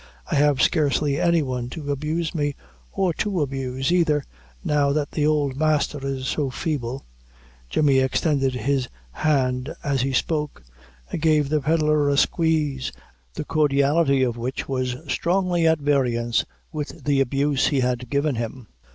I 0.31 0.33
have 0.33 0.63
scarcely 0.63 1.21
any 1.21 1.43
one 1.43 1.69
to 1.69 1.91
abuse 1.91 2.33
me, 2.33 2.55
or 2.91 3.13
to 3.19 3.39
abuse, 3.41 3.91
either, 3.91 4.23
now 4.63 4.91
that 4.93 5.11
the 5.11 5.27
ould 5.27 5.55
masther 5.55 5.99
is 6.03 6.25
so 6.25 6.49
feeble." 6.49 7.05
Jemmy 7.69 7.99
extended 7.99 8.55
his 8.55 8.87
hand 9.11 9.75
as 9.83 10.01
he 10.01 10.11
spoke, 10.11 10.63
and 11.11 11.21
gave 11.21 11.49
the 11.49 11.61
pedlar 11.61 12.09
a 12.09 12.17
squeeze, 12.17 12.91
the 13.35 13.45
cordiality 13.45 14.23
of 14.23 14.37
which 14.37 14.67
was 14.67 14.95
strongly 15.07 15.67
at 15.67 15.77
variance 15.77 16.45
with 16.71 17.03
the 17.03 17.21
abuse 17.21 17.67
he 17.67 17.81
had 17.81 18.09
given 18.09 18.37
him. 18.37 18.69